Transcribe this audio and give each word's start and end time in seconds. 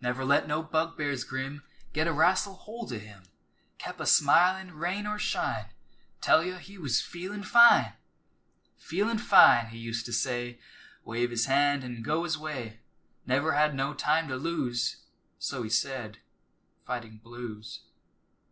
Never 0.00 0.24
let 0.24 0.46
no 0.46 0.62
bugbears 0.62 1.24
grim 1.24 1.64
Git 1.92 2.06
a 2.06 2.12
wrastle 2.12 2.54
holt 2.54 2.92
o' 2.92 2.98
him, 3.00 3.24
Kep' 3.78 3.98
a 3.98 4.06
smilin' 4.06 4.72
rain 4.72 5.04
or 5.04 5.18
shine, 5.18 5.64
Tell 6.20 6.44
you 6.44 6.58
he 6.58 6.78
was 6.78 7.00
"feelin' 7.00 7.42
fine!" 7.42 7.94
"Feelin' 8.76 9.18
fine," 9.18 9.70
he 9.70 9.78
used 9.78 10.06
to 10.06 10.12
say 10.12 10.60
Wave 11.04 11.30
his 11.32 11.46
hand 11.46 11.82
an' 11.82 12.02
go 12.04 12.22
his 12.22 12.38
way. 12.38 12.82
Never 13.26 13.54
had 13.54 13.74
no 13.74 13.94
time 13.94 14.28
to 14.28 14.36
lose 14.36 14.98
So 15.40 15.64
he 15.64 15.70
said, 15.70 16.18
fighting 16.86 17.18
blues. 17.18 17.80